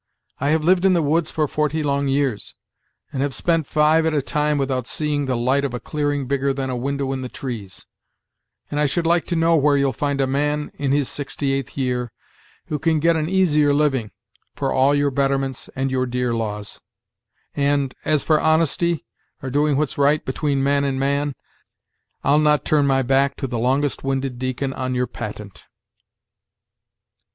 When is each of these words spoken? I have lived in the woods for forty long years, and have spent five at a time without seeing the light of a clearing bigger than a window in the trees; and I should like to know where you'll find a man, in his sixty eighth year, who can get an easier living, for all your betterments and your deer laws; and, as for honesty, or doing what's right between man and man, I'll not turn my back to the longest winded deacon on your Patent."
I 0.39 0.49
have 0.49 0.63
lived 0.63 0.83
in 0.83 0.93
the 0.93 1.01
woods 1.03 1.29
for 1.29 1.47
forty 1.47 1.83
long 1.83 2.07
years, 2.07 2.55
and 3.13 3.21
have 3.21 3.35
spent 3.35 3.67
five 3.67 4.03
at 4.03 4.15
a 4.15 4.21
time 4.23 4.57
without 4.57 4.87
seeing 4.87 5.27
the 5.27 5.37
light 5.37 5.63
of 5.63 5.75
a 5.75 5.79
clearing 5.79 6.25
bigger 6.25 6.55
than 6.55 6.71
a 6.71 6.75
window 6.75 7.11
in 7.13 7.21
the 7.21 7.29
trees; 7.29 7.85
and 8.71 8.79
I 8.79 8.87
should 8.87 9.05
like 9.05 9.27
to 9.27 9.35
know 9.35 9.55
where 9.55 9.77
you'll 9.77 9.93
find 9.93 10.19
a 10.19 10.25
man, 10.25 10.71
in 10.73 10.91
his 10.91 11.07
sixty 11.07 11.53
eighth 11.53 11.77
year, 11.77 12.11
who 12.65 12.79
can 12.79 12.99
get 12.99 13.15
an 13.15 13.29
easier 13.29 13.69
living, 13.71 14.09
for 14.55 14.73
all 14.73 14.95
your 14.95 15.11
betterments 15.11 15.69
and 15.75 15.91
your 15.91 16.07
deer 16.07 16.33
laws; 16.33 16.81
and, 17.53 17.93
as 18.03 18.23
for 18.23 18.41
honesty, 18.41 19.05
or 19.43 19.51
doing 19.51 19.77
what's 19.77 19.99
right 19.99 20.25
between 20.25 20.63
man 20.63 20.83
and 20.83 20.99
man, 20.99 21.35
I'll 22.23 22.39
not 22.39 22.65
turn 22.65 22.87
my 22.87 23.03
back 23.03 23.35
to 23.35 23.45
the 23.45 23.59
longest 23.59 24.03
winded 24.03 24.39
deacon 24.39 24.73
on 24.73 24.95
your 24.95 25.05
Patent." 25.05 25.65